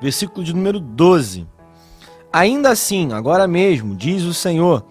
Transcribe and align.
versículo 0.00 0.44
de 0.44 0.54
número 0.54 0.80
12. 0.80 1.46
Ainda 2.32 2.70
assim, 2.70 3.12
agora 3.12 3.46
mesmo, 3.46 3.96
diz 3.96 4.22
o 4.22 4.32
Senhor, 4.32 4.84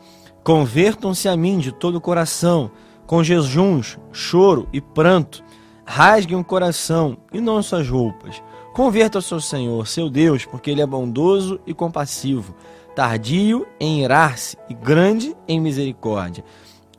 convertam-se 0.44 1.28
a 1.30 1.38
mim 1.38 1.58
de 1.58 1.72
todo 1.72 1.96
o 1.96 2.02
coração, 2.02 2.70
com 3.08 3.24
jejuns, 3.24 3.98
choro 4.12 4.68
e 4.72 4.82
pranto. 4.82 5.44
Rasguem 5.86 6.38
o 6.38 6.44
coração 6.44 7.18
e 7.34 7.42
não 7.42 7.64
suas 7.64 7.90
roupas. 7.90 8.42
Converta-se 8.74 9.34
ao 9.34 9.42
Senhor, 9.42 9.88
seu 9.88 10.10
Deus, 10.10 10.46
porque 10.46 10.70
Ele 10.70 10.82
é 10.82 10.86
bondoso 10.86 11.60
e 11.66 11.74
compassivo, 11.74 12.54
tardio 12.96 13.66
em 13.80 14.04
irar-se 14.04 14.58
e 14.70 14.74
grande 14.74 15.36
em 15.48 15.60
misericórdia. 15.60 16.44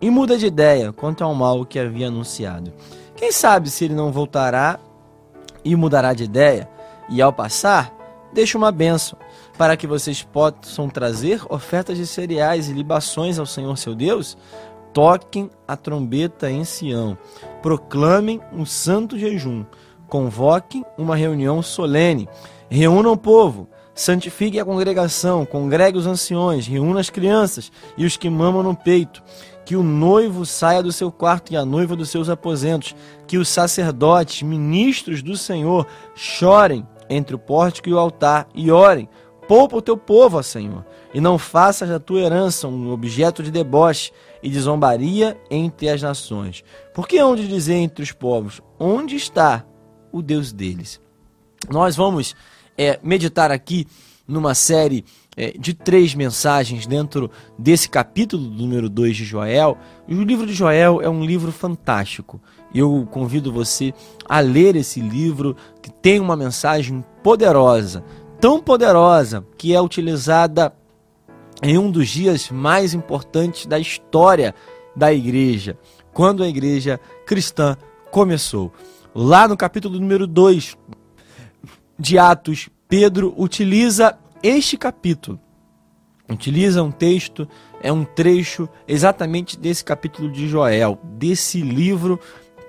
E 0.01 0.11
muda 0.11 0.37
de 0.37 0.47
ideia 0.47 0.93
quanto 0.93 1.23
ao 1.23 1.35
mal 1.35 1.65
que 1.65 1.79
havia 1.79 2.09
anunciado. 2.09 2.73
Quem 3.15 3.31
sabe 3.31 3.69
se 3.69 3.85
ele 3.85 3.95
não 3.95 4.11
voltará 4.11 4.81
e 5.63 5.77
mudará 5.77 6.15
de 6.15 6.25
ideia, 6.25 6.69
e 7.09 7.21
ao 7.21 7.33
passar, 7.33 7.95
deixa 8.33 8.57
uma 8.57 8.73
bênção, 8.73 9.19
para 9.57 9.77
que 9.77 9.87
vocês 9.87 10.23
possam 10.23 10.89
trazer 10.89 11.43
ofertas 11.49 11.97
de 11.97 12.07
cereais 12.07 12.69
e 12.69 12.73
libações 12.73 13.39
ao 13.39 13.47
Senhor 13.47 13.77
seu 13.77 13.95
Deus? 13.95 14.37
Toquem 14.93 15.51
a 15.69 15.77
trombeta 15.77 16.51
em 16.51 16.65
Sião, 16.65 17.17
proclamem 17.63 18.41
um 18.53 18.67
santo 18.67 19.17
jejum, 19.19 19.65
convoquem 20.09 20.85
uma 20.99 21.15
reunião 21.15 21.63
solene, 21.63 22.29
reúnam 22.69 23.13
o 23.13 23.17
povo, 23.17 23.69
santifiquem 23.95 24.61
a 24.61 24.65
congregação, 24.65 25.47
congregue 25.47 25.97
os 25.97 26.07
anciões, 26.07 26.67
reúna 26.67 26.99
as 26.99 27.11
crianças 27.11 27.71
e 27.97 28.05
os 28.05 28.17
que 28.17 28.29
mamam 28.29 28.63
no 28.63 28.75
peito, 28.75 29.23
que 29.65 29.77
o 29.77 29.83
noivo 29.85 30.45
saia 30.45 30.83
do 30.83 30.91
seu 30.91 31.13
quarto 31.13 31.53
e 31.53 31.57
a 31.57 31.65
noiva 31.65 31.95
dos 31.95 32.11
seus 32.11 32.29
aposentos, 32.29 32.97
que 33.29 33.39
os 33.39 33.49
sacerdotes, 33.49 34.43
ministros 34.43 35.23
do 35.23 35.37
Senhor, 35.37 35.87
chorem 36.17 36.85
entre 37.11 37.35
o 37.35 37.39
pórtico 37.39 37.89
e 37.89 37.93
o 37.93 37.99
altar 37.99 38.49
e 38.55 38.71
orem. 38.71 39.09
Poupa 39.49 39.77
o 39.77 39.83
teu 39.83 39.97
povo, 39.97 40.39
ó 40.39 40.43
Senhor, 40.43 40.87
e 41.13 41.21
não 41.21 41.37
faças 41.37 41.89
da 41.89 41.99
tua 41.99 42.21
herança 42.21 42.69
um 42.69 42.93
objeto 42.93 43.43
de 43.43 43.51
deboche 43.51 44.13
e 44.41 44.49
de 44.49 44.61
zombaria 44.61 45.37
entre 45.51 45.89
as 45.89 46.01
nações. 46.01 46.63
Porque 46.95 47.19
hão 47.19 47.35
de 47.35 47.49
dizer 47.49 47.75
entre 47.75 48.05
os 48.05 48.13
povos: 48.13 48.63
onde 48.79 49.17
está 49.17 49.67
o 50.13 50.23
Deus 50.23 50.53
deles? 50.53 51.01
Nós 51.69 51.97
vamos 51.97 52.37
é, 52.79 53.01
meditar 53.03 53.51
aqui 53.51 53.89
numa 54.27 54.55
série 54.55 55.05
é, 55.37 55.51
de 55.59 55.75
três 55.75 56.15
mensagens 56.15 56.87
dentro 56.87 57.31
desse 57.59 57.89
capítulo 57.89 58.45
do 58.45 58.51
número 58.51 58.89
2 58.89 59.17
de 59.17 59.25
Joel. 59.25 59.77
O 60.09 60.23
livro 60.23 60.47
de 60.47 60.53
Joel 60.53 61.03
é 61.03 61.09
um 61.09 61.25
livro 61.25 61.51
fantástico. 61.51 62.41
Eu 62.75 63.07
convido 63.11 63.53
você 63.53 63.93
a 64.29 64.41
ler 64.41 64.77
esse 64.77 65.01
livro 65.01 65.57
que 65.83 65.91
tem 65.91 66.21
uma 66.21 66.37
mensagem 66.37 67.05
poderosa, 67.23 68.05
tão 68.41 68.61
poderosa 68.61 69.45
que 69.59 69.75
é 69.75 69.81
utilizada 69.81 70.73
em 71.63 71.77
um 71.77 71.91
dos 71.91 72.09
dias 72.09 72.51
mais 72.51 72.95
importantes 72.95 73.67
da 73.67 73.79
história 73.79 74.55
da 74.95 75.13
igreja, 75.13 75.77
quando 76.13 76.43
a 76.43 76.49
igreja 76.49 76.99
cristã 77.27 77.77
começou. 78.11 78.73
Lá 79.15 79.47
no 79.47 79.57
capítulo 79.57 79.99
número 79.99 80.27
2 80.27 80.77
de 81.99 82.19
Atos, 82.19 82.69
Pedro 82.89 83.35
utiliza 83.37 84.19
este 84.43 84.77
capítulo. 84.77 85.39
Utiliza 86.29 86.83
um 86.83 86.93
texto, 86.93 87.47
é 87.83 87.93
um 87.93 88.05
trecho 88.05 88.69
exatamente 88.87 89.59
desse 89.59 89.85
capítulo 89.85 90.31
de 90.31 90.49
Joel, 90.49 90.99
desse 91.19 91.61
livro 91.61 92.21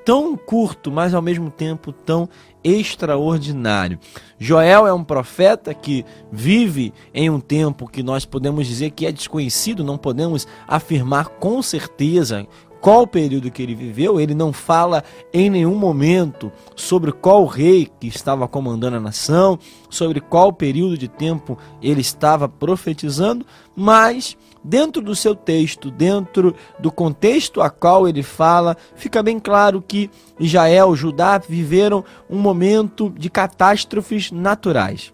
tão 0.06 0.36
curto, 0.36 0.92
mas 0.92 1.14
ao 1.14 1.22
mesmo 1.22 1.50
tempo 1.50 1.92
tão 1.92 2.28
extraordinário. 2.64 4.00
Joel 4.40 4.86
é 4.86 4.94
um 4.94 5.04
profeta 5.04 5.74
que 5.74 6.06
vive 6.32 6.94
em 7.14 7.30
um 7.30 7.40
tempo 7.40 7.88
que 7.88 8.04
nós 8.04 8.26
podemos 8.26 8.68
dizer 8.68 8.92
que 8.92 9.06
é 9.06 9.12
desconhecido, 9.12 9.84
não 9.84 9.98
podemos 9.98 10.48
afirmar 10.68 11.30
com 11.30 11.62
certeza 11.62 12.48
qual 12.82 13.06
período 13.06 13.52
que 13.52 13.62
ele 13.62 13.76
viveu, 13.76 14.20
ele 14.20 14.34
não 14.34 14.52
fala 14.52 15.04
em 15.32 15.52
nenhum 15.52 15.76
momento 15.76 16.52
sobre 16.76 17.12
qual 17.12 17.46
rei 17.46 17.88
que 18.00 18.08
estava 18.08 18.48
comandando 18.48 18.98
a 18.98 19.00
nação, 19.00 19.60
sobre 19.88 20.20
qual 20.20 20.52
período 20.52 20.98
de 20.98 21.08
tempo 21.08 21.58
ele 21.80 22.02
estava 22.02 22.50
profetizando, 22.50 23.46
mas 23.76 24.36
dentro 24.64 25.02
do 25.02 25.16
seu 25.16 25.36
texto, 25.36 25.90
dentro 25.90 26.56
do 26.80 26.92
contexto 26.92 27.62
a 27.62 27.70
qual 27.70 28.08
ele 28.08 28.24
fala, 28.24 28.78
fica 28.96 29.24
bem 29.24 29.40
claro 29.40 29.82
que 29.82 30.10
Israel, 30.40 30.96
Judá 30.96 31.38
viveram 31.38 32.04
um 32.30 32.38
momento 32.38 33.10
de 33.18 33.30
catástrofes 33.30 34.32
naturais. 34.32 35.14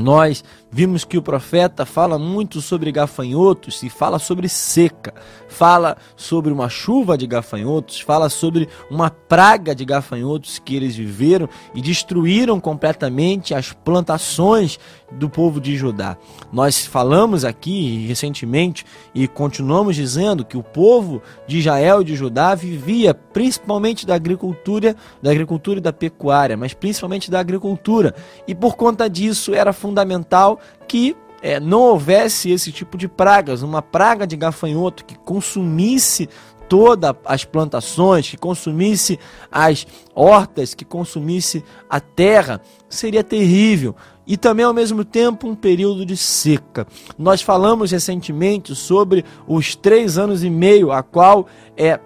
Nós 0.00 0.44
vimos 0.70 1.04
que 1.04 1.16
o 1.16 1.22
profeta 1.22 1.86
fala 1.86 2.18
muito 2.18 2.60
sobre 2.60 2.92
gafanhotos 2.92 3.82
e 3.82 3.88
fala 3.88 4.18
sobre 4.18 4.48
seca, 4.48 5.14
fala 5.48 5.96
sobre 6.16 6.52
uma 6.52 6.68
chuva 6.68 7.16
de 7.16 7.26
gafanhotos, 7.26 8.00
fala 8.00 8.28
sobre 8.28 8.68
uma 8.90 9.10
praga 9.10 9.74
de 9.74 9.84
gafanhotos 9.84 10.58
que 10.58 10.74
eles 10.74 10.96
viveram 10.96 11.48
e 11.74 11.80
destruíram 11.80 12.60
completamente 12.60 13.54
as 13.54 13.72
plantações 13.72 14.78
do 15.12 15.30
povo 15.30 15.60
de 15.60 15.76
Judá. 15.76 16.16
Nós 16.52 16.84
falamos 16.84 17.44
aqui 17.44 18.06
recentemente 18.06 18.84
e 19.14 19.28
continuamos 19.28 19.94
dizendo 19.94 20.44
que 20.44 20.56
o 20.56 20.62
povo 20.62 21.22
de 21.46 21.58
Israel 21.58 22.02
e 22.02 22.04
de 22.04 22.16
Judá 22.16 22.54
vivia 22.54 23.14
principalmente 23.14 24.06
da 24.06 24.14
agricultura, 24.14 24.96
da 25.22 25.30
agricultura 25.30 25.78
e 25.78 25.82
da 25.82 25.92
pecuária, 25.92 26.56
mas 26.56 26.74
principalmente 26.74 27.30
da 27.30 27.40
agricultura. 27.40 28.14
E 28.46 28.54
por 28.54 28.76
conta 28.76 29.08
disso 29.08 29.54
era 29.54 29.72
fundamental 29.72 30.58
que 30.88 31.16
é, 31.42 31.60
não 31.60 31.80
houvesse 31.80 32.50
esse 32.50 32.72
tipo 32.72 32.96
de 32.96 33.08
pragas, 33.08 33.62
uma 33.62 33.82
praga 33.82 34.26
de 34.26 34.36
gafanhoto 34.36 35.04
que 35.04 35.16
consumisse 35.18 36.28
todas 36.68 37.14
as 37.24 37.44
plantações, 37.44 38.28
que 38.28 38.36
consumisse 38.36 39.18
as 39.50 39.86
hortas, 40.14 40.74
que 40.74 40.84
consumisse 40.84 41.64
a 41.88 42.00
terra, 42.00 42.60
seria 42.88 43.22
terrível. 43.22 43.94
E 44.26 44.36
também 44.36 44.64
ao 44.64 44.74
mesmo 44.74 45.04
tempo 45.04 45.46
um 45.46 45.54
período 45.54 46.04
de 46.04 46.16
seca. 46.16 46.86
Nós 47.16 47.42
falamos 47.42 47.92
recentemente 47.92 48.74
sobre 48.74 49.24
os 49.46 49.76
três 49.76 50.18
anos 50.18 50.42
e 50.42 50.50
meio 50.50 50.90
a 50.90 51.02
qual 51.02 51.46
é 51.76 52.00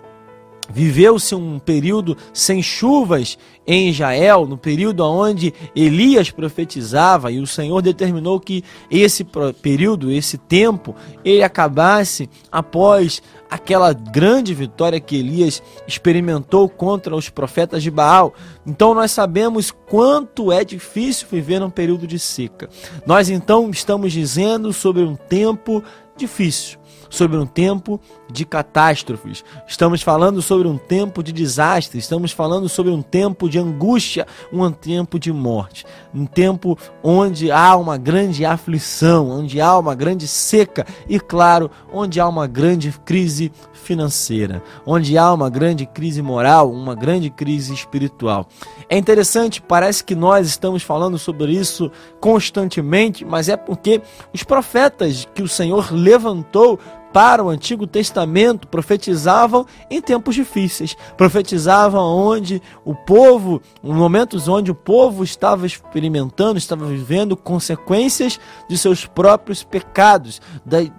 Viveu-se 0.73 1.35
um 1.35 1.59
período 1.59 2.17
sem 2.33 2.63
chuvas 2.63 3.39
em 3.67 3.89
Israel, 3.91 4.47
no 4.47 4.57
período 4.57 5.05
onde 5.05 5.55
Elias 5.77 6.31
profetizava, 6.31 7.31
e 7.31 7.39
o 7.39 7.47
Senhor 7.47 7.81
determinou 7.83 8.41
que 8.41 8.65
esse 8.91 9.25
período, 9.63 10.11
esse 10.11 10.39
tempo, 10.39 10.95
ele 11.25 11.43
acabasse 11.43 12.29
após 12.51 13.23
aquela 13.51 13.93
grande 13.93 14.55
vitória 14.55 15.01
que 15.01 15.17
Elias 15.17 15.63
experimentou 15.87 16.69
contra 16.69 17.15
os 17.15 17.29
profetas 17.29 17.83
de 17.83 17.91
Baal. 17.91 18.33
Então 18.67 18.95
nós 18.95 19.11
sabemos 19.11 19.71
quanto 19.71 20.53
é 20.53 20.65
difícil 20.65 21.27
viver 21.31 21.59
num 21.59 21.71
período 21.71 22.07
de 22.07 22.19
seca. 22.19 22.69
Nós 23.05 23.29
então 23.29 23.71
estamos 23.71 24.13
dizendo 24.13 24.73
sobre 24.73 25.03
um 25.03 25.17
tempo 25.17 25.83
difícil 26.17 26.80
sobre 27.11 27.37
um 27.37 27.45
tempo 27.45 28.01
de 28.31 28.47
catástrofes, 28.47 29.45
estamos 29.67 30.01
falando 30.01 30.41
sobre 30.41 30.67
um 30.67 30.79
tempo 30.79 31.23
de 31.23 31.33
desastre, 31.33 31.99
estamos 31.99 32.33
falando 32.33 32.69
sobre 32.69 32.93
um 32.93 33.03
tempo 33.03 33.51
de 33.51 33.59
angústia, 33.59 34.27
um 34.53 34.71
tempo 34.71 35.19
de 35.19 35.33
morte, 35.33 35.85
um 36.15 36.25
tempo 36.25 36.79
onde 37.03 37.51
há 37.51 37.77
uma 37.77 37.99
grande 37.99 38.45
aflição, 38.45 39.29
onde 39.29 39.61
há 39.61 39.77
uma 39.77 39.95
grande 39.95 40.27
seca 40.29 40.87
e, 41.09 41.19
claro, 41.19 41.71
onde 41.93 42.21
há 42.21 42.29
uma 42.29 42.47
grande 42.47 42.93
crise 43.05 43.53
financeira, 43.73 44.63
onde 44.87 45.19
há 45.19 45.33
uma 45.33 45.51
grande 45.51 45.85
crise 45.85 46.23
moral, 46.23 46.71
uma 46.71 46.95
grande 46.95 47.29
crise 47.29 47.75
espiritual. 47.75 48.47
É 48.89 48.97
interessante, 48.97 49.61
parece 49.61 50.05
que 50.05 50.15
nós 50.15 50.47
estamos 50.47 50.83
falando 50.83 51.19
sobre 51.19 51.53
isso 51.53 51.91
constantemente, 52.21 53.25
mas 53.25 53.49
é 53.49 53.57
porque 53.57 54.01
os 54.33 54.45
profetas 54.45 55.27
que 55.35 55.43
o 55.43 55.49
Senhor 55.49 55.93
levantou 55.93 56.79
para 57.13 57.43
o 57.43 57.49
Antigo 57.49 57.87
Testamento 57.87 58.69
profetizavam 58.69 59.67
em 59.91 60.01
tempos 60.01 60.35
difíceis, 60.35 60.97
profetizavam 61.17 62.03
onde 62.03 62.63
o 62.85 62.95
povo, 62.95 63.61
em 63.83 63.93
momentos 63.93 64.49
onde 64.49 64.71
o 64.71 64.75
povo 64.75 65.25
estava 65.25 65.67
experimentando, 65.67 66.59
estava 66.59 66.87
vivendo 66.87 67.37
consequências 67.37 68.39
de 68.69 68.79
seus 68.79 69.07
próprios 69.07 69.63
pecados, 69.65 70.41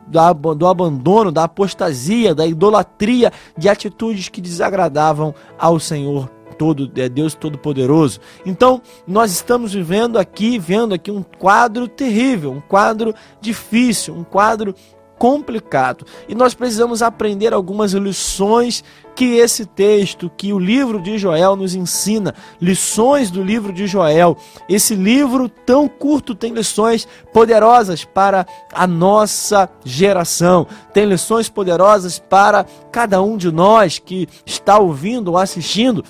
do 0.08 0.68
abandono, 0.68 1.32
da 1.32 1.46
apostasia, 1.46 2.36
da 2.36 2.46
idolatria, 2.46 3.32
de 3.58 3.70
atitudes 3.70 4.30
que 4.30 4.42
desagradavam 4.42 5.34
ao 5.58 5.80
Senhor 5.80 6.30
todo, 6.58 6.92
é 6.96 7.10
Deus 7.10 7.34
Todo-Poderoso. 7.34 8.20
Então, 8.46 8.84
nós 9.08 9.32
estamos 9.32 9.74
vivendo 9.74 10.20
aqui, 10.20 10.60
vendo 10.60 10.94
aqui 10.94 11.10
um 11.10 11.24
quadro 11.24 11.88
terrível, 11.88 12.52
um 12.52 12.62
quadro 12.62 13.16
difícil, 13.42 14.14
um 14.14 14.24
quadro 14.24 14.76
complicado. 15.22 16.04
E 16.28 16.34
nós 16.34 16.56
precisamos 16.56 17.04
aprender 17.04 17.54
algumas 17.54 17.94
lições 17.94 18.84
que 19.16 19.36
esse 19.36 19.68
texto, 19.68 20.32
que 20.36 20.52
o 20.52 20.58
livro 20.58 21.00
de 21.00 21.16
Joel 21.20 21.56
nos 21.56 21.76
ensina, 21.76 22.34
lições 22.60 23.30
do 23.30 23.44
livro 23.44 23.72
de 23.72 23.86
Joel. 23.86 24.36
Esse 24.68 24.96
livro 24.96 25.48
tão 25.48 25.88
curto 25.88 26.34
tem 26.34 26.54
lições 26.54 27.08
poderosas 27.32 28.04
para 28.04 28.48
a 28.74 28.88
nossa 28.88 29.70
geração, 29.86 30.66
tem 30.92 31.06
lições 31.06 31.48
poderosas 31.48 32.18
para 32.18 32.66
cada 32.92 33.22
um 33.22 33.38
de 33.38 33.52
nós 33.52 34.00
que 34.00 34.28
está 34.44 34.80
ouvindo 34.80 35.28
ou 35.28 35.38
assistindo. 35.38 36.04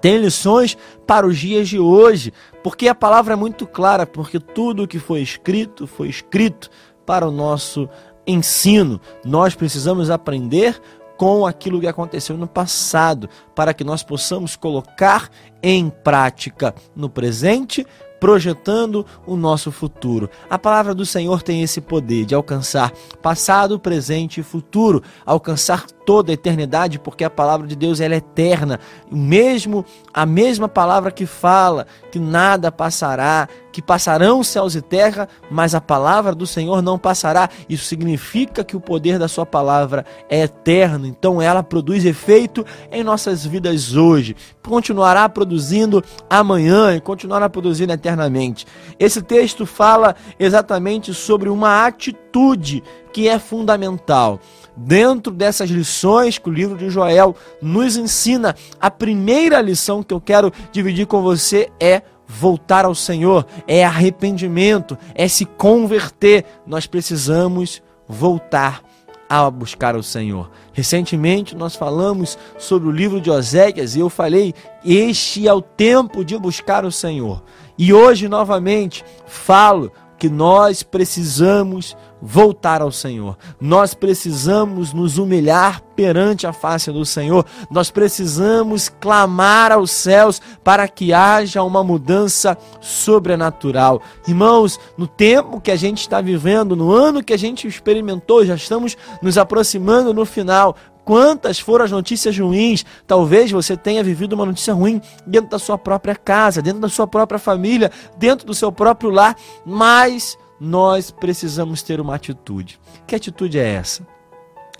Tem 0.00 0.16
lições 0.16 0.78
para 1.06 1.26
os 1.26 1.36
dias 1.36 1.68
de 1.68 1.78
hoje, 1.78 2.32
porque 2.64 2.88
a 2.88 2.94
palavra 2.94 3.34
é 3.34 3.36
muito 3.36 3.66
clara, 3.66 4.06
porque 4.06 4.40
tudo 4.40 4.84
o 4.84 4.88
que 4.88 4.98
foi 4.98 5.20
escrito 5.20 5.86
foi 5.86 6.08
escrito 6.08 6.70
para 7.10 7.26
o 7.26 7.30
nosso 7.32 7.88
ensino. 8.26 9.00
Nós 9.24 9.54
precisamos 9.54 10.10
aprender 10.10 10.80
com 11.16 11.46
aquilo 11.46 11.80
que 11.80 11.86
aconteceu 11.86 12.34
no 12.38 12.46
passado, 12.46 13.28
para 13.54 13.74
que 13.74 13.84
nós 13.84 14.02
possamos 14.02 14.56
colocar 14.56 15.28
em 15.62 15.90
prática 15.90 16.74
no 16.96 17.10
presente, 17.10 17.86
projetando 18.18 19.04
o 19.26 19.34
nosso 19.34 19.72
futuro. 19.72 20.30
A 20.48 20.58
palavra 20.58 20.94
do 20.94 21.04
Senhor 21.04 21.42
tem 21.42 21.62
esse 21.62 21.80
poder 21.80 22.24
de 22.24 22.34
alcançar 22.34 22.92
passado, 23.22 23.80
presente 23.80 24.40
e 24.40 24.42
futuro, 24.42 25.02
alcançar 25.24 25.86
toda 26.06 26.30
a 26.30 26.34
eternidade, 26.34 26.98
porque 26.98 27.24
a 27.24 27.30
palavra 27.30 27.66
de 27.66 27.74
Deus 27.74 28.00
ela 28.00 28.14
é 28.14 28.18
eterna. 28.18 28.78
Mesmo 29.10 29.84
a 30.12 30.26
mesma 30.26 30.68
palavra 30.68 31.10
que 31.10 31.24
fala 31.24 31.86
que 32.12 32.18
nada 32.18 32.70
passará, 32.72 33.48
que 33.72 33.82
passarão 33.82 34.42
céus 34.42 34.74
e 34.74 34.82
terra, 34.82 35.28
mas 35.50 35.74
a 35.74 35.80
palavra 35.80 36.34
do 36.34 36.46
Senhor 36.46 36.82
não 36.82 36.98
passará. 36.98 37.48
Isso 37.68 37.84
significa 37.84 38.64
que 38.64 38.76
o 38.76 38.80
poder 38.80 39.18
da 39.18 39.28
sua 39.28 39.46
palavra 39.46 40.04
é 40.28 40.42
eterno. 40.42 41.06
Então 41.06 41.40
ela 41.40 41.62
produz 41.62 42.04
efeito 42.04 42.64
em 42.90 43.02
nossas 43.02 43.44
vidas 43.44 43.94
hoje, 43.94 44.36
continuará 44.62 45.28
produzindo 45.28 46.02
amanhã 46.28 46.94
e 46.94 47.00
continuará 47.00 47.48
produzindo 47.48 47.92
eternamente. 47.92 48.66
Esse 48.98 49.22
texto 49.22 49.66
fala 49.66 50.14
exatamente 50.38 51.14
sobre 51.14 51.48
uma 51.48 51.86
atitude 51.86 52.82
que 53.12 53.28
é 53.28 53.38
fundamental. 53.38 54.40
Dentro 54.76 55.32
dessas 55.32 55.68
lições 55.68 56.38
que 56.38 56.48
o 56.48 56.52
livro 56.52 56.76
de 56.76 56.88
Joel 56.88 57.36
nos 57.60 57.96
ensina, 57.96 58.54
a 58.80 58.90
primeira 58.90 59.60
lição 59.60 60.02
que 60.02 60.14
eu 60.14 60.20
quero 60.20 60.52
dividir 60.72 61.06
com 61.06 61.20
você 61.20 61.68
é 61.78 62.02
voltar 62.30 62.84
ao 62.84 62.94
Senhor, 62.94 63.44
é 63.66 63.84
arrependimento, 63.84 64.96
é 65.14 65.26
se 65.26 65.44
converter. 65.44 66.44
Nós 66.64 66.86
precisamos 66.86 67.82
voltar 68.06 68.82
a 69.28 69.50
buscar 69.50 69.96
o 69.96 70.02
Senhor. 70.02 70.50
Recentemente 70.72 71.56
nós 71.56 71.74
falamos 71.74 72.38
sobre 72.58 72.88
o 72.88 72.92
livro 72.92 73.20
de 73.20 73.30
Oséias 73.30 73.96
e 73.96 74.00
eu 74.00 74.08
falei: 74.08 74.54
este 74.84 75.48
é 75.48 75.52
o 75.52 75.60
tempo 75.60 76.24
de 76.24 76.38
buscar 76.38 76.84
o 76.84 76.92
Senhor. 76.92 77.42
E 77.76 77.92
hoje 77.92 78.28
novamente 78.28 79.04
falo 79.26 79.92
que 80.18 80.28
nós 80.28 80.82
precisamos 80.82 81.96
voltar 82.20 82.82
ao 82.82 82.92
Senhor. 82.92 83.36
Nós 83.60 83.94
precisamos 83.94 84.92
nos 84.92 85.18
humilhar 85.18 85.82
perante 85.94 86.46
a 86.46 86.52
face 86.52 86.90
do 86.90 87.04
Senhor. 87.04 87.44
Nós 87.70 87.90
precisamos 87.90 88.88
clamar 88.88 89.72
aos 89.72 89.90
céus 89.90 90.40
para 90.64 90.88
que 90.88 91.12
haja 91.12 91.62
uma 91.62 91.84
mudança 91.84 92.56
sobrenatural. 92.80 94.00
Irmãos, 94.26 94.78
no 94.96 95.06
tempo 95.06 95.60
que 95.60 95.70
a 95.70 95.76
gente 95.76 96.00
está 96.00 96.20
vivendo, 96.20 96.74
no 96.74 96.92
ano 96.92 97.22
que 97.22 97.32
a 97.32 97.38
gente 97.38 97.66
experimentou, 97.68 98.44
já 98.44 98.54
estamos 98.54 98.96
nos 99.22 99.36
aproximando 99.36 100.14
no 100.14 100.24
final. 100.24 100.76
Quantas 101.04 101.58
foram 101.58 101.84
as 101.84 101.90
notícias 101.90 102.38
ruins? 102.38 102.84
Talvez 103.06 103.50
você 103.50 103.76
tenha 103.76 104.04
vivido 104.04 104.34
uma 104.34 104.46
notícia 104.46 104.72
ruim 104.72 105.00
dentro 105.26 105.50
da 105.50 105.58
sua 105.58 105.76
própria 105.76 106.14
casa, 106.14 106.62
dentro 106.62 106.80
da 106.80 106.88
sua 106.88 107.06
própria 107.06 107.38
família, 107.38 107.90
dentro 108.16 108.46
do 108.46 108.54
seu 108.54 108.70
próprio 108.70 109.10
lar, 109.10 109.34
mas 109.66 110.38
nós 110.60 111.10
precisamos 111.10 111.82
ter 111.82 112.00
uma 112.00 112.14
atitude. 112.14 112.78
Que 113.06 113.14
atitude 113.14 113.58
é 113.58 113.66
essa? 113.66 114.06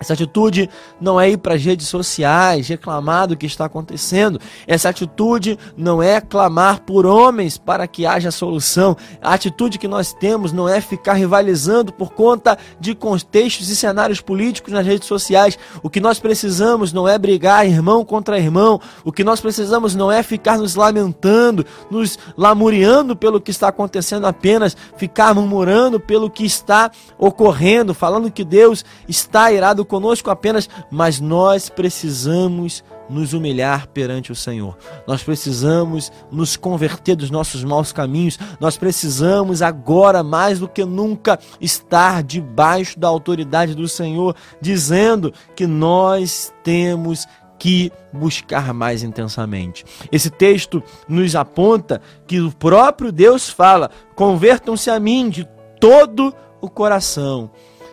Essa 0.00 0.14
atitude 0.14 0.70
não 0.98 1.20
é 1.20 1.30
ir 1.30 1.36
para 1.36 1.54
as 1.54 1.62
redes 1.62 1.86
sociais 1.86 2.68
reclamar 2.68 3.28
do 3.28 3.36
que 3.36 3.44
está 3.44 3.66
acontecendo. 3.66 4.40
Essa 4.66 4.88
atitude 4.88 5.58
não 5.76 6.02
é 6.02 6.20
clamar 6.20 6.80
por 6.80 7.04
homens 7.04 7.58
para 7.58 7.86
que 7.86 8.06
haja 8.06 8.30
solução. 8.30 8.96
A 9.20 9.34
atitude 9.34 9.78
que 9.78 9.86
nós 9.86 10.14
temos 10.14 10.52
não 10.52 10.66
é 10.66 10.80
ficar 10.80 11.12
rivalizando 11.14 11.92
por 11.92 12.12
conta 12.12 12.56
de 12.80 12.94
contextos 12.94 13.68
e 13.68 13.76
cenários 13.76 14.22
políticos 14.22 14.72
nas 14.72 14.86
redes 14.86 15.06
sociais. 15.06 15.58
O 15.82 15.90
que 15.90 16.00
nós 16.00 16.18
precisamos 16.18 16.94
não 16.94 17.06
é 17.06 17.18
brigar 17.18 17.66
irmão 17.66 18.02
contra 18.02 18.38
irmão. 18.38 18.80
O 19.04 19.12
que 19.12 19.22
nós 19.22 19.40
precisamos 19.40 19.94
não 19.94 20.10
é 20.10 20.22
ficar 20.22 20.56
nos 20.56 20.76
lamentando, 20.76 21.66
nos 21.90 22.18
lamuriando 22.38 23.14
pelo 23.14 23.40
que 23.40 23.50
está 23.50 23.68
acontecendo 23.68 24.26
apenas, 24.26 24.74
ficar 24.96 25.34
murmurando 25.34 26.00
pelo 26.00 26.30
que 26.30 26.46
está 26.46 26.90
ocorrendo, 27.18 27.92
falando 27.92 28.30
que 28.30 28.44
Deus 28.44 28.82
está 29.06 29.52
irado 29.52 29.84
conosco 29.90 30.30
apenas, 30.30 30.70
mas 30.90 31.20
nós 31.20 31.68
precisamos 31.68 32.82
nos 33.10 33.32
humilhar 33.32 33.88
perante 33.88 34.30
o 34.30 34.36
Senhor. 34.36 34.78
Nós 35.06 35.22
precisamos 35.22 36.12
nos 36.30 36.56
converter 36.56 37.16
dos 37.16 37.28
nossos 37.28 37.64
maus 37.64 37.92
caminhos. 37.92 38.38
Nós 38.60 38.76
precisamos 38.76 39.60
agora 39.60 40.22
mais 40.22 40.60
do 40.60 40.68
que 40.68 40.84
nunca 40.84 41.38
estar 41.60 42.22
debaixo 42.22 42.98
da 42.98 43.08
autoridade 43.08 43.74
do 43.74 43.88
Senhor, 43.88 44.36
dizendo 44.60 45.34
que 45.56 45.66
nós 45.66 46.52
temos 46.62 47.26
que 47.58 47.92
buscar 48.12 48.72
mais 48.72 49.02
intensamente. 49.02 49.84
Esse 50.10 50.30
texto 50.30 50.82
nos 51.06 51.36
aponta 51.36 52.00
que 52.26 52.40
o 52.40 52.52
próprio 52.52 53.10
Deus 53.10 53.50
fala: 53.50 53.90
convertam-se 54.14 54.88
a 54.88 54.98
mim 55.00 55.28
de 55.28 55.46
todo 55.78 56.32
o 56.60 56.70
coração. 56.70 57.50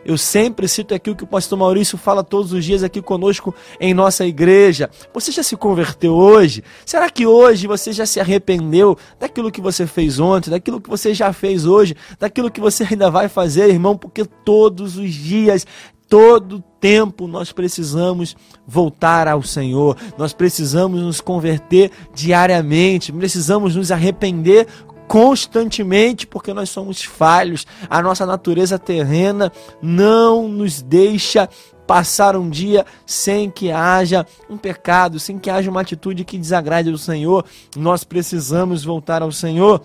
Eu 0.08 0.18
sempre 0.18 0.70
cito 0.70 0.96
aqui 0.96 1.10
o 1.10 1.16
que 1.18 1.26
o 1.26 1.28
pastor 1.28 1.60
Maurício 1.60 1.98
fala 1.98 2.24
todos 2.24 2.54
os 2.54 2.64
dias 2.64 2.82
aqui 2.82 3.02
conosco 3.02 3.54
em 3.78 3.94
nossa 3.94 4.26
igreja. 4.26 4.90
Você 5.14 5.34
já 5.34 5.44
se 5.44 5.58
converteu 5.58 6.14
hoje? 6.14 6.64
Será 6.86 7.10
que 7.10 7.28
hoje 7.28 7.68
você 7.68 7.92
já 7.92 8.06
se 8.06 8.18
arrependeu 8.18 8.98
daquilo 9.20 9.52
que 9.52 9.60
você 9.60 9.86
fez 9.86 10.18
ontem, 10.18 10.50
daquilo 10.50 10.80
que 10.80 10.90
você 10.90 11.14
já 11.14 11.34
fez 11.34 11.66
hoje, 11.66 11.94
daquilo 12.18 12.50
que 12.50 12.62
você 12.62 12.88
ainda 12.90 13.12
vai 13.12 13.28
fazer, 13.28 13.70
irmão? 13.70 13.98
Porque 13.98 14.24
todos 14.24 14.96
os 14.96 15.14
dias 15.14 15.68
todo 16.08 16.64
tempo 16.80 17.28
nós 17.28 17.52
precisamos 17.52 18.34
voltar 18.66 19.28
ao 19.28 19.44
Senhor, 19.44 19.98
nós 20.18 20.32
precisamos 20.32 21.02
nos 21.02 21.20
converter 21.20 21.92
diariamente, 22.16 23.12
precisamos 23.12 23.76
nos 23.76 23.92
arrepender 23.92 24.68
constantemente, 25.08 26.28
porque 26.28 26.54
nós 26.54 26.70
somos 26.70 27.02
falhos. 27.04 27.66
A 27.90 28.02
nossa 28.02 28.26
natureza 28.26 28.78
terrena 28.78 29.52
não 29.82 30.48
nos 30.48 30.82
deixa 30.82 31.50
passar 31.88 32.36
um 32.36 32.50
dia 32.50 32.86
sem 33.06 33.50
que 33.50 33.72
haja 33.72 34.26
um 34.50 34.58
pecado, 34.58 35.20
sem 35.20 35.40
que 35.40 35.50
haja 35.50 35.72
uma 35.72 35.82
atitude 35.82 36.26
que 36.26 36.38
desagrade 36.38 36.90
o 36.90 36.98
Senhor. 36.98 37.46
Nós 37.76 38.04
precisamos 38.04 38.84
voltar 38.84 39.22
ao 39.22 39.32
Senhor 39.32 39.82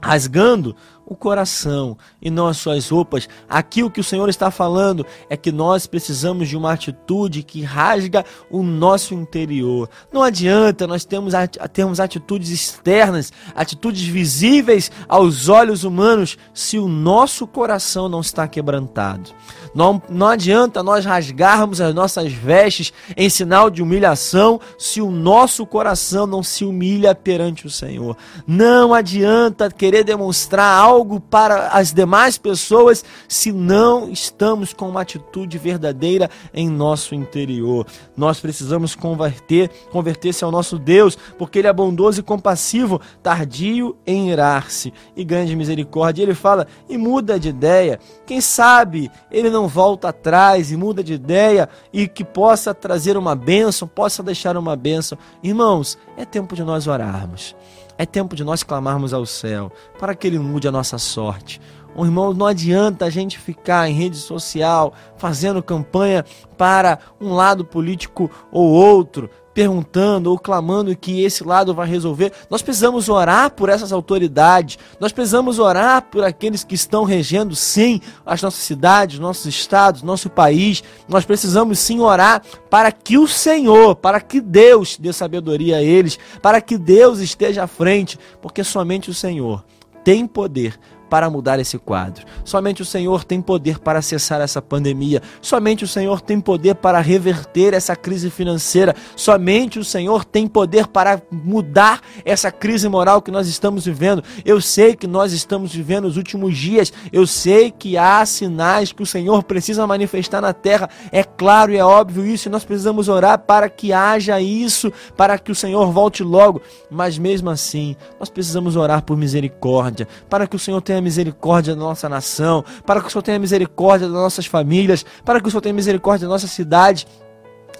rasgando 0.00 0.76
o 1.08 1.16
coração 1.16 1.96
e 2.20 2.30
não 2.30 2.46
as 2.46 2.58
suas 2.58 2.90
roupas. 2.90 3.26
Aqui 3.48 3.82
o 3.82 3.90
que 3.90 4.00
o 4.00 4.04
Senhor 4.04 4.28
está 4.28 4.50
falando 4.50 5.06
é 5.30 5.36
que 5.38 5.50
nós 5.50 5.86
precisamos 5.86 6.48
de 6.48 6.56
uma 6.56 6.72
atitude 6.72 7.42
que 7.42 7.62
rasga 7.62 8.26
o 8.50 8.62
nosso 8.62 9.14
interior. 9.14 9.88
Não 10.12 10.22
adianta 10.22 10.86
nós 10.86 11.06
termos, 11.06 11.32
termos 11.72 11.98
atitudes 11.98 12.50
externas, 12.50 13.32
atitudes 13.54 14.02
visíveis 14.02 14.92
aos 15.08 15.48
olhos 15.48 15.82
humanos, 15.82 16.36
se 16.52 16.78
o 16.78 16.86
nosso 16.86 17.46
coração 17.46 18.08
não 18.08 18.20
está 18.20 18.46
quebrantado. 18.46 19.30
Não, 19.74 20.02
não 20.10 20.26
adianta 20.26 20.82
nós 20.82 21.04
rasgarmos 21.04 21.80
as 21.80 21.94
nossas 21.94 22.32
vestes 22.32 22.92
em 23.16 23.30
sinal 23.30 23.70
de 23.70 23.82
humilhação 23.82 24.60
se 24.78 25.00
o 25.00 25.10
nosso 25.10 25.64
coração 25.64 26.26
não 26.26 26.42
se 26.42 26.64
humilha 26.64 27.14
perante 27.14 27.66
o 27.66 27.70
Senhor. 27.70 28.16
Não 28.46 28.92
adianta 28.92 29.70
querer 29.70 30.04
demonstrar 30.04 30.78
algo 30.78 30.97
para 31.20 31.68
as 31.68 31.92
demais 31.92 32.38
pessoas 32.38 33.04
se 33.28 33.52
não 33.52 34.10
estamos 34.10 34.72
com 34.72 34.88
uma 34.88 35.02
atitude 35.02 35.58
verdadeira 35.58 36.30
em 36.52 36.68
nosso 36.68 37.14
interior. 37.14 37.86
Nós 38.16 38.40
precisamos 38.40 38.94
converter, 38.94 39.70
converter-se 39.90 40.44
ao 40.44 40.50
nosso 40.50 40.78
Deus, 40.78 41.16
porque 41.36 41.58
Ele 41.58 41.68
é 41.68 41.72
bondoso 41.72 42.20
e 42.20 42.22
compassivo, 42.22 43.00
tardio 43.22 43.96
em 44.06 44.30
irar-se 44.30 44.92
e 45.16 45.24
grande 45.24 45.54
misericórdia. 45.56 46.22
Ele 46.22 46.34
fala 46.34 46.66
e 46.88 46.96
muda 46.96 47.38
de 47.38 47.48
ideia. 47.48 47.98
Quem 48.26 48.40
sabe 48.40 49.10
Ele 49.30 49.50
não 49.50 49.68
volta 49.68 50.08
atrás 50.08 50.70
e 50.70 50.76
muda 50.76 51.02
de 51.02 51.14
ideia 51.14 51.68
e 51.92 52.06
que 52.08 52.24
possa 52.24 52.74
trazer 52.74 53.16
uma 53.16 53.34
bênção, 53.34 53.88
possa 53.88 54.22
deixar 54.22 54.56
uma 54.56 54.76
bênção. 54.76 55.18
Irmãos, 55.42 55.98
é 56.16 56.24
tempo 56.24 56.54
de 56.54 56.62
nós 56.62 56.86
orarmos. 56.86 57.54
É 57.98 58.06
tempo 58.06 58.36
de 58.36 58.44
nós 58.44 58.62
clamarmos 58.62 59.12
ao 59.12 59.26
céu 59.26 59.72
para 59.98 60.14
que 60.14 60.26
Ele 60.26 60.38
mude 60.38 60.68
a 60.68 60.72
nossa 60.72 60.96
sorte. 60.98 61.60
Oh, 61.96 62.04
irmão, 62.04 62.32
não 62.32 62.46
adianta 62.46 63.04
a 63.06 63.10
gente 63.10 63.40
ficar 63.40 63.90
em 63.90 63.94
rede 63.94 64.16
social 64.16 64.94
fazendo 65.16 65.60
campanha 65.60 66.24
para 66.56 67.00
um 67.20 67.32
lado 67.32 67.64
político 67.64 68.30
ou 68.52 68.70
outro 68.70 69.28
perguntando 69.58 70.30
ou 70.30 70.38
clamando 70.38 70.94
que 70.94 71.24
esse 71.24 71.42
lado 71.42 71.74
vai 71.74 71.88
resolver. 71.88 72.32
Nós 72.48 72.62
precisamos 72.62 73.08
orar 73.08 73.50
por 73.50 73.68
essas 73.68 73.90
autoridades, 73.90 74.78
nós 75.00 75.10
precisamos 75.10 75.58
orar 75.58 76.02
por 76.02 76.22
aqueles 76.22 76.62
que 76.62 76.76
estão 76.76 77.02
regendo, 77.02 77.56
sim, 77.56 78.00
as 78.24 78.40
nossas 78.40 78.60
cidades, 78.60 79.18
nossos 79.18 79.46
estados, 79.46 80.04
nosso 80.04 80.30
país. 80.30 80.84
Nós 81.08 81.24
precisamos 81.24 81.80
sim 81.80 81.98
orar 81.98 82.40
para 82.70 82.92
que 82.92 83.18
o 83.18 83.26
Senhor, 83.26 83.96
para 83.96 84.20
que 84.20 84.40
Deus 84.40 84.96
dê 84.96 85.12
sabedoria 85.12 85.78
a 85.78 85.82
eles, 85.82 86.20
para 86.40 86.60
que 86.60 86.78
Deus 86.78 87.18
esteja 87.18 87.64
à 87.64 87.66
frente, 87.66 88.16
porque 88.40 88.62
somente 88.62 89.10
o 89.10 89.14
Senhor 89.14 89.64
tem 90.04 90.24
poder 90.24 90.78
para 91.08 91.30
mudar 91.30 91.58
esse 91.58 91.78
quadro. 91.78 92.24
Somente 92.44 92.82
o 92.82 92.84
Senhor 92.84 93.24
tem 93.24 93.40
poder 93.40 93.78
para 93.78 94.02
cessar 94.02 94.40
essa 94.40 94.60
pandemia. 94.60 95.22
Somente 95.40 95.84
o 95.84 95.88
Senhor 95.88 96.20
tem 96.20 96.40
poder 96.40 96.74
para 96.76 97.00
reverter 97.00 97.74
essa 97.74 97.96
crise 97.96 98.30
financeira. 98.30 98.94
Somente 99.16 99.78
o 99.78 99.84
Senhor 99.84 100.24
tem 100.24 100.46
poder 100.46 100.86
para 100.86 101.20
mudar 101.30 102.00
essa 102.24 102.50
crise 102.50 102.88
moral 102.88 103.22
que 103.22 103.30
nós 103.30 103.48
estamos 103.48 103.84
vivendo. 103.84 104.22
Eu 104.44 104.60
sei 104.60 104.94
que 104.94 105.06
nós 105.06 105.32
estamos 105.32 105.74
vivendo 105.74 106.04
os 106.06 106.16
últimos 106.16 106.56
dias. 106.56 106.92
Eu 107.12 107.26
sei 107.26 107.70
que 107.70 107.96
há 107.96 108.24
sinais 108.26 108.92
que 108.92 109.02
o 109.02 109.06
Senhor 109.06 109.42
precisa 109.44 109.86
manifestar 109.86 110.40
na 110.40 110.52
terra. 110.52 110.88
É 111.10 111.24
claro 111.24 111.72
e 111.72 111.76
é 111.76 111.84
óbvio 111.84 112.26
isso. 112.26 112.48
E 112.48 112.50
nós 112.50 112.64
precisamos 112.64 113.08
orar 113.08 113.38
para 113.38 113.68
que 113.68 113.92
haja 113.92 114.40
isso, 114.40 114.92
para 115.16 115.38
que 115.38 115.52
o 115.52 115.54
Senhor 115.54 115.90
volte 115.92 116.22
logo. 116.22 116.60
Mas 116.90 117.18
mesmo 117.18 117.50
assim, 117.50 117.96
nós 118.18 118.28
precisamos 118.28 118.76
orar 118.76 119.02
por 119.02 119.16
misericórdia, 119.16 120.06
para 120.28 120.46
que 120.46 120.56
o 120.56 120.58
Senhor 120.58 120.80
tenha 120.80 120.97
tenha 120.98 121.02
misericórdia 121.02 121.74
da 121.74 121.80
nossa 121.80 122.08
nação, 122.08 122.64
para 122.84 123.00
que 123.00 123.06
o 123.06 123.10
Senhor 123.10 123.22
tenha 123.22 123.38
misericórdia 123.38 124.06
das 124.06 124.16
nossas 124.16 124.46
famílias, 124.46 125.04
para 125.24 125.40
que 125.40 125.48
o 125.48 125.50
Senhor 125.50 125.60
tenha 125.60 125.74
misericórdia 125.74 126.26
da 126.26 126.32
nossa 126.32 126.46
cidade. 126.46 127.06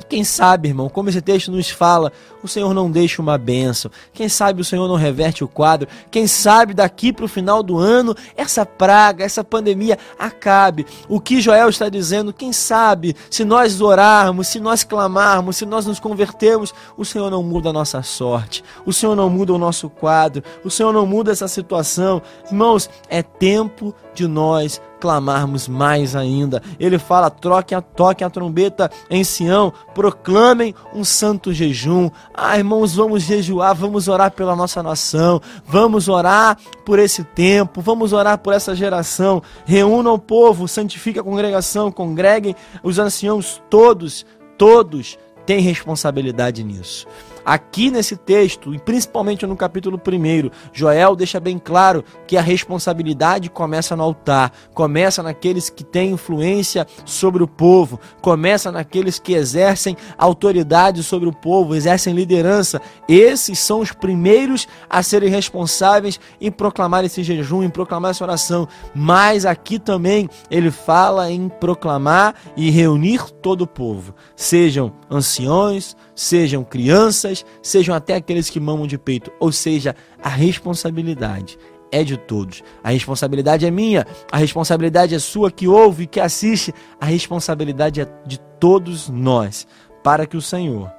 Quem 0.09 0.25
sabe, 0.25 0.69
irmão, 0.69 0.88
como 0.88 1.09
esse 1.09 1.21
texto 1.21 1.50
nos 1.50 1.71
fala, 1.71 2.12
o 2.43 2.49
Senhor 2.49 2.73
não 2.73 2.90
deixa 2.90 3.21
uma 3.21 3.37
benção. 3.37 3.90
Quem 4.12 4.28
sabe 4.28 4.61
o 4.61 4.64
Senhor 4.64 4.87
não 4.88 4.97
reverte 4.97 5.43
o 5.43 5.49
quadro. 5.49 5.88
Quem 6.11 6.26
sabe 6.26 6.75
daqui 6.75 7.12
para 7.12 7.25
o 7.25 7.28
final 7.28 7.62
do 7.62 7.78
ano, 7.78 8.14
essa 8.37 8.64
praga, 8.64 9.25
essa 9.25 9.43
pandemia 9.43 9.99
acabe. 10.19 10.87
O 11.09 11.21
que 11.21 11.40
Joel 11.40 11.69
está 11.69 11.88
dizendo, 11.88 12.33
quem 12.33 12.52
sabe, 12.52 13.17
se 13.31 13.45
nós 13.45 13.81
orarmos, 13.81 14.49
se 14.49 14.61
nós 14.61 14.85
clamarmos, 14.85 15.57
se 15.57 15.67
nós 15.67 15.87
nos 15.87 16.00
convertermos, 16.00 16.75
o 16.97 17.05
Senhor 17.05 17.31
não 17.31 17.43
muda 17.43 17.71
a 17.71 17.73
nossa 17.73 18.02
sorte. 18.02 18.62
O 18.87 18.93
Senhor 18.93 19.17
não 19.17 19.28
muda 19.28 19.52
o 19.52 19.59
nosso 19.59 19.90
quadro. 19.90 20.43
O 20.64 20.71
Senhor 20.71 20.93
não 20.93 21.07
muda 21.07 21.33
essa 21.33 21.49
situação. 21.49 22.23
Irmãos, 22.47 22.88
é 23.09 23.23
tempo 23.23 23.95
de 24.14 24.26
nós 24.26 24.81
clamarmos 25.00 25.69
mais 25.69 26.14
ainda. 26.14 26.62
Ele 26.78 26.99
fala: 26.99 27.31
troquem 27.31 27.76
a, 27.76 27.81
toquem 27.81 28.26
a 28.26 28.31
trombeta 28.31 28.90
em 29.11 29.25
Sião, 29.25 29.73
proclamem 29.95 30.75
um 30.95 31.05
santo 31.05 31.52
jejum. 31.52 32.11
Ah, 32.35 32.59
irmãos, 32.59 32.95
vamos 32.95 33.23
jejuar, 33.23 33.75
vamos 33.75 34.09
orar 34.09 34.31
pela 34.31 34.55
nossa 34.55 34.83
nação, 34.83 35.40
vamos 35.67 36.09
orar 36.09 36.57
por 36.85 36.99
esse 36.99 37.25
tempo, 37.25 37.81
vamos 37.81 38.12
orar 38.12 38.38
por 38.38 38.52
essa 38.52 38.75
geração. 38.75 39.43
Reúnam 39.64 40.14
o 40.14 40.19
povo, 40.19 40.69
santifique 40.69 41.19
a 41.19 41.25
congregação, 41.25 41.90
congreguem 41.90 42.55
os 42.83 42.99
anciãos, 42.99 43.62
todos, 43.71 44.25
todos 44.57 45.19
têm 45.47 45.61
responsabilidade 45.61 46.62
nisso. 46.62 47.07
Aqui 47.49 47.90
nesse 47.90 48.14
texto, 48.14 48.75
e 48.75 48.78
principalmente 48.78 49.47
no 49.47 49.57
capítulo 49.57 49.99
1, 49.99 50.50
Joel 50.71 51.17
deixa 51.17 51.40
bem 51.40 51.59
claro 51.59 52.05
que 52.26 52.37
a 52.37 52.43
responsabilidade 52.43 53.49
começa 53.49 53.97
no 53.97 54.02
altar, 54.02 54.52
começa 54.75 55.23
naqueles 55.23 55.71
que 55.71 55.83
têm 55.83 56.11
influência 56.11 56.87
sobre 57.07 57.43
o 57.43 57.49
povo, 57.49 57.99
começa 58.21 58.71
naqueles 58.71 59.19
que 59.19 59.33
exercem 59.33 59.97
autoridade 60.19 61.02
sobre 61.02 61.26
o 61.26 61.33
povo, 61.33 61.75
exercem 61.75 62.12
liderança. 62.12 62.83
Esses 63.09 63.59
são 63.59 63.81
os 63.81 63.93
primeiros 63.93 64.69
a 64.90 65.02
serem 65.02 65.31
responsáveis 65.31 66.21
em 66.38 66.50
proclamar 66.50 67.02
esse 67.07 67.23
jejum, 67.23 67.62
em 67.62 67.71
proclamar 67.71 68.11
essa 68.11 68.25
oração. 68.25 68.69
Mas 68.95 69.47
aqui 69.47 69.78
também 69.78 70.28
ele 70.50 70.71
fala 70.71 71.31
em 71.31 71.49
proclamar 71.49 72.35
e 72.55 72.69
reunir 72.69 73.31
todo 73.40 73.62
o 73.62 73.67
povo, 73.67 74.14
sejam 74.37 74.93
anciões, 75.11 75.97
sejam 76.18 76.64
crianças, 76.64 77.46
sejam 77.62 77.94
até 77.94 78.16
aqueles 78.16 78.50
que 78.50 78.58
mamam 78.58 78.88
de 78.88 78.98
peito. 78.98 79.30
Ou 79.38 79.52
seja, 79.52 79.94
a 80.20 80.28
responsabilidade 80.28 81.56
é 81.92 82.02
de 82.02 82.16
todos. 82.16 82.60
A 82.82 82.90
responsabilidade 82.90 83.64
é 83.64 83.70
minha, 83.70 84.04
a 84.32 84.37
responsabilidade 84.37 85.14
é 85.14 85.18
sua 85.20 85.48
que 85.48 85.68
ouve, 85.68 86.08
que 86.08 86.18
assiste, 86.18 86.75
a 87.00 87.06
responsabilidade 87.06 88.00
é 88.00 88.08
de 88.26 88.40
todos 88.58 89.08
nós, 89.08 89.64
para 90.02 90.26
que 90.26 90.37
o 90.37 90.42
Senhor, 90.42 90.90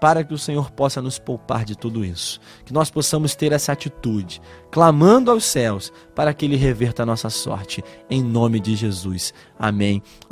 para 0.00 0.24
que 0.24 0.32
o 0.32 0.38
Senhor 0.38 0.70
possa 0.70 1.02
nos 1.02 1.18
poupar 1.18 1.66
de 1.66 1.76
tudo 1.76 2.02
isso. 2.02 2.40
Que 2.64 2.72
nós 2.72 2.90
possamos 2.90 3.34
ter 3.34 3.52
essa 3.52 3.72
atitude, 3.72 4.40
clamando 4.70 5.30
aos 5.30 5.44
céus, 5.44 5.92
para 6.14 6.32
que 6.32 6.46
ele 6.46 6.56
reverta 6.56 7.02
a 7.02 7.06
nossa 7.06 7.28
sorte, 7.28 7.84
em 8.08 8.22
nome 8.22 8.58
de 8.58 8.74
Jesus. 8.74 9.34
Amém. 9.58 10.02